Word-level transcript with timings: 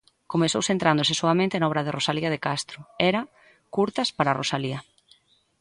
Comezou 0.31 0.61
centrándose 0.69 1.13
soamente 1.21 1.55
na 1.59 1.69
obra 1.69 1.85
de 1.85 1.95
Rosalía 1.97 2.29
de 2.33 2.43
Castro, 2.47 2.79
era 3.09 3.21
'Curtas 3.73 4.09
para 4.17 4.35
Rosalía'. 4.41 4.81